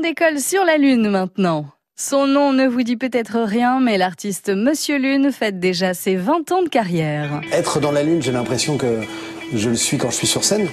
d'école 0.00 0.40
sur 0.40 0.64
la 0.64 0.76
Lune 0.76 1.08
maintenant. 1.08 1.66
Son 1.96 2.26
nom 2.26 2.52
ne 2.52 2.66
vous 2.66 2.82
dit 2.82 2.96
peut-être 2.96 3.40
rien, 3.40 3.80
mais 3.80 3.98
l'artiste 3.98 4.48
Monsieur 4.48 4.96
Lune 4.96 5.30
fête 5.32 5.60
déjà 5.60 5.92
ses 5.94 6.16
20 6.16 6.52
ans 6.52 6.62
de 6.62 6.68
carrière. 6.68 7.40
Être 7.52 7.80
dans 7.80 7.92
la 7.92 8.02
Lune, 8.02 8.22
j'ai 8.22 8.32
l'impression 8.32 8.78
que 8.78 9.00
je 9.54 9.68
le 9.68 9.76
suis 9.76 9.98
quand 9.98 10.10
je 10.10 10.16
suis 10.16 10.26
sur 10.26 10.44
scène. 10.44 10.68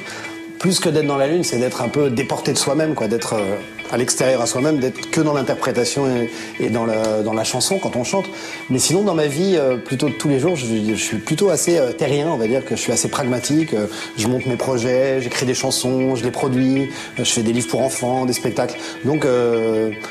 Plus 0.60 0.80
que 0.80 0.90
d'être 0.90 1.06
dans 1.06 1.18
la 1.18 1.28
Lune, 1.28 1.44
c'est 1.44 1.60
d'être 1.60 1.82
un 1.82 1.90
peu 1.90 2.10
déporté 2.10 2.54
de 2.54 2.58
soi-même, 2.58 2.96
quoi, 2.96 3.08
d'être 3.08 3.34
euh, 3.34 3.58
à 3.92 3.98
l'extérieur 3.98 4.42
à 4.42 4.46
soi-même, 4.46 4.80
d'être 4.80 5.10
que 5.10 5.22
dans 5.22 5.34
l'interprétation 5.34 6.06
et, 6.60 6.70
dans, 6.70 6.86
la, 6.86 7.22
dans 7.24 7.34
la 7.34 7.44
chanson 7.44 7.80
quand 7.80 7.96
on 7.96 8.04
chante. 8.04 8.26
Mais 8.70 8.80
sinon, 8.80 9.04
dans 9.04 9.16
ma 9.16 9.28
vie, 9.28 9.56
euh, 9.58 9.78
plutôt 9.78 10.10
de 10.10 10.14
tous 10.14 10.30
les 10.30 10.40
jours, 10.40 10.56
je, 10.56 10.94
suis 10.96 11.18
plutôt 11.18 11.50
assez 11.50 11.78
euh, 11.78 11.92
terrien, 11.92 12.28
on 12.30 12.38
va 12.38 12.48
dire 12.48 12.66
que 12.66 12.76
je 12.76 12.82
suis 12.82 12.92
assez 12.92 13.10
pragmatique. 13.10 13.74
Euh, 13.74 13.88
je 14.18 14.28
monte 14.28 14.46
mes 14.46 14.58
projets, 14.58 15.22
j'écris 15.22 15.46
des 15.46 15.54
chansons, 15.54 16.16
je 16.16 16.24
les 16.24 16.32
produis, 16.32 16.90
je 17.18 17.24
fais 17.24 17.44
des 17.44 17.54
livres 17.54 17.68
pour 17.68 17.82
enfants, 17.82 18.26
des 18.26 18.34
spectacles. 18.34 18.78
Donc 19.06 19.26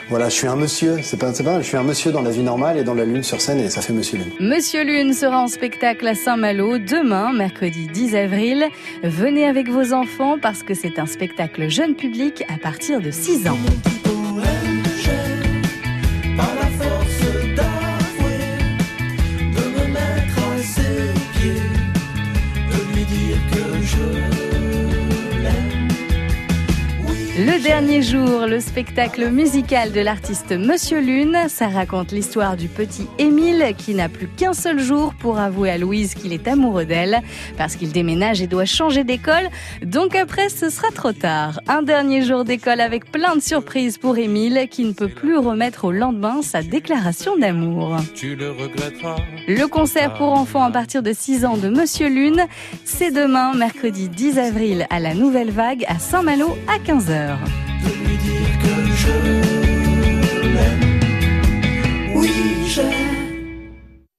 voilà, 0.09 0.29
je 0.29 0.35
suis 0.35 0.47
un 0.47 0.57
monsieur, 0.57 0.99
c'est 1.03 1.19
pas, 1.19 1.33
pas, 1.33 1.61
je 1.61 1.67
suis 1.67 1.77
un 1.77 1.83
monsieur 1.83 2.13
dans 2.13 2.23
la 2.23 2.31
vie 2.31 2.43
normale 2.43 2.79
et 2.79 2.85
dans 2.85 2.95
la 2.95 3.05
lune 3.05 3.23
sur 3.23 3.41
scène 3.41 3.61
et 3.61 3.71
ça 3.71 3.81
fait 3.81 3.93
Monsieur 3.93 4.19
Lune. 4.19 4.31
Monsieur 4.41 4.85
Lune 4.85 5.13
sera 5.13 5.41
en 5.41 5.49
spectacle 5.49 6.07
à 6.07 6.15
Saint-Malo 6.15 6.79
demain, 6.79 7.33
mercredi 7.33 7.89
10 7.93 8.15
avril. 8.17 8.65
Venez 9.03 9.47
avec 9.47 9.69
vos 9.69 9.93
enfants 9.93 10.37
parce 10.41 10.63
que 10.63 10.75
c'est 10.75 10.99
un 10.99 11.07
spectacle 11.07 11.69
jeune 11.69 11.95
public 11.95 12.45
à 12.53 12.59
partir 12.59 13.01
de 13.01 13.11
6 13.11 13.49
ans. 13.49 13.59
Au 14.09 14.33
même 14.33 14.83
pas 14.83 16.37
par 16.37 16.55
la 16.55 16.69
force 16.79 17.23
d'avouer, 17.57 18.59
de 19.57 19.65
me 19.75 19.87
mettre 19.93 20.39
à 20.39 20.59
ses 20.63 21.13
pieds, 21.35 21.71
de 22.71 22.95
lui 22.95 23.05
dire 23.05 23.39
que 23.51 23.83
je. 23.83 24.36
Le 27.39 27.63
dernier 27.63 28.01
jour, 28.01 28.47
le 28.47 28.61
spectacle 28.61 29.29
musical 29.29 29.93
de 29.93 30.01
l'artiste 30.01 30.53
Monsieur 30.53 31.03
Lune, 31.03 31.37
ça 31.49 31.69
raconte 31.69 32.11
l'histoire 32.11 32.57
du 32.57 32.67
petit 32.67 33.07
Émile 33.19 33.75
qui 33.77 33.93
n'a 33.93 34.09
plus 34.09 34.27
qu'un 34.27 34.55
seul 34.55 34.79
jour 34.79 35.13
pour 35.19 35.39
avouer 35.39 35.69
à 35.71 35.77
Louise 35.77 36.15
qu'il 36.15 36.33
est 36.33 36.49
amoureux 36.49 36.87
d'elle 36.87 37.21
parce 37.59 37.77
qu'il 37.77 37.93
déménage 37.93 38.41
et 38.41 38.47
doit 38.47 38.65
changer 38.65 39.05
d'école. 39.05 39.51
Donc 39.83 40.17
après, 40.17 40.49
ce 40.49 40.71
sera 40.71 40.89
trop 40.93 41.13
tard. 41.13 41.61
Un 41.69 41.83
dernier 41.83 42.23
jour 42.23 42.45
d'école 42.45 42.81
avec 42.81 43.13
plein 43.13 43.37
de 43.37 43.43
surprises 43.43 43.99
pour 43.99 44.17
Émile 44.17 44.67
qui 44.71 44.85
ne 44.87 44.93
peut 44.93 45.09
plus 45.09 45.37
remettre 45.37 45.85
au 45.85 45.93
lendemain 45.93 46.41
sa 46.41 46.63
déclaration 46.63 47.37
d'amour. 47.37 47.99
Tu 48.15 48.35
le 48.35 48.51
regretteras. 48.51 49.17
Le 49.47 49.67
concert 49.67 50.15
pour 50.15 50.33
enfants 50.33 50.65
à 50.65 50.71
partir 50.71 51.03
de 51.03 51.13
6 51.13 51.45
ans 51.45 51.59
de 51.59 51.69
Monsieur 51.69 52.09
Lune, 52.09 52.47
c'est 52.87 53.11
demain, 53.11 53.53
mercredi 53.53 54.09
10 54.09 54.39
avril 54.39 54.87
à 54.89 55.01
la 55.01 55.13
Nouvelle 55.13 55.51
Vague 55.51 55.85
à 55.87 55.99
Saint-Malo 55.99 56.57
à 56.67 56.79
15h. 56.79 57.26
De 57.27 57.91
lui 58.05 58.17
dire 58.19 58.59
que 58.63 58.93
je 58.95 59.26